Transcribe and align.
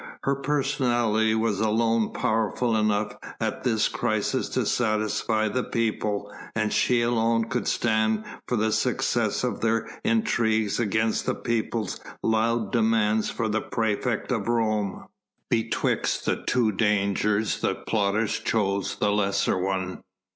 Her 0.23 0.33
personality 0.33 1.35
was 1.35 1.59
alone 1.59 2.11
powerful 2.11 2.75
enough 2.75 3.13
at 3.39 3.63
this 3.63 3.87
crisis 3.87 4.49
to 4.49 4.65
satisfy 4.65 5.47
the 5.47 5.63
people, 5.63 6.33
and 6.55 6.73
she 6.73 7.03
alone 7.03 7.43
could 7.49 7.67
stand 7.67 8.23
for 8.47 8.55
the 8.55 8.71
success 8.71 9.43
of 9.43 9.61
their 9.61 9.87
intrigues 10.03 10.79
against 10.79 11.27
the 11.27 11.35
people's 11.35 11.99
loud 12.23 12.71
demands 12.71 13.29
for 13.29 13.47
the 13.47 13.61
praefect 13.61 14.31
of 14.31 14.47
Rome. 14.47 15.05
Betwixt 15.51 16.27
two 16.47 16.71
dangers 16.71 17.61
the 17.61 17.75
plotters 17.75 18.39
chose 18.39 18.95
the 18.95 19.11
lesser 19.11 19.59
one. 19.59 20.01